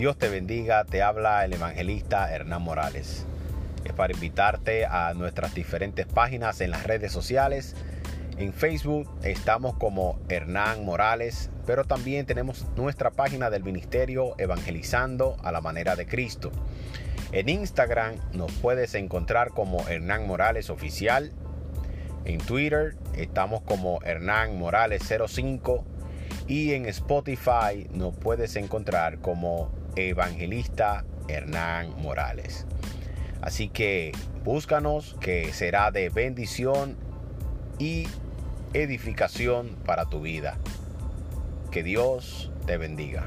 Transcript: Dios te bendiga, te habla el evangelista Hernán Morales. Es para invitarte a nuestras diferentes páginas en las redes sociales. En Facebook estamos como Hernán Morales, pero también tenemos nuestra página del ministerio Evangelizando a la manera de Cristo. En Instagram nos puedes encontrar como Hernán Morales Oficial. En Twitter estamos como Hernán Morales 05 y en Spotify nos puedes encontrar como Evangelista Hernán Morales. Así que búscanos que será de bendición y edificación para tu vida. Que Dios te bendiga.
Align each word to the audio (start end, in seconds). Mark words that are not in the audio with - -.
Dios 0.00 0.16
te 0.16 0.30
bendiga, 0.30 0.82
te 0.86 1.02
habla 1.02 1.44
el 1.44 1.52
evangelista 1.52 2.34
Hernán 2.34 2.62
Morales. 2.62 3.26
Es 3.84 3.92
para 3.92 4.14
invitarte 4.14 4.86
a 4.86 5.12
nuestras 5.12 5.54
diferentes 5.54 6.06
páginas 6.06 6.62
en 6.62 6.70
las 6.70 6.84
redes 6.84 7.12
sociales. 7.12 7.76
En 8.38 8.54
Facebook 8.54 9.10
estamos 9.22 9.76
como 9.76 10.18
Hernán 10.30 10.86
Morales, 10.86 11.50
pero 11.66 11.84
también 11.84 12.24
tenemos 12.24 12.64
nuestra 12.76 13.10
página 13.10 13.50
del 13.50 13.62
ministerio 13.62 14.32
Evangelizando 14.38 15.36
a 15.42 15.52
la 15.52 15.60
manera 15.60 15.96
de 15.96 16.06
Cristo. 16.06 16.50
En 17.32 17.50
Instagram 17.50 18.14
nos 18.32 18.50
puedes 18.52 18.94
encontrar 18.94 19.50
como 19.50 19.86
Hernán 19.86 20.26
Morales 20.26 20.70
Oficial. 20.70 21.30
En 22.24 22.38
Twitter 22.38 22.96
estamos 23.18 23.60
como 23.64 24.00
Hernán 24.02 24.58
Morales 24.58 25.02
05 25.06 25.84
y 26.48 26.72
en 26.72 26.86
Spotify 26.86 27.86
nos 27.92 28.16
puedes 28.16 28.56
encontrar 28.56 29.18
como 29.18 29.78
Evangelista 29.96 31.04
Hernán 31.28 31.94
Morales. 32.00 32.66
Así 33.40 33.68
que 33.68 34.12
búscanos 34.44 35.16
que 35.20 35.52
será 35.52 35.90
de 35.90 36.08
bendición 36.10 36.96
y 37.78 38.06
edificación 38.74 39.76
para 39.84 40.06
tu 40.06 40.20
vida. 40.20 40.58
Que 41.70 41.82
Dios 41.82 42.50
te 42.66 42.76
bendiga. 42.76 43.24